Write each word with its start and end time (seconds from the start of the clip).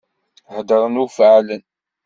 Heddṛen 0.55 0.99
ur 1.03 1.09
faɛlen. 1.17 1.61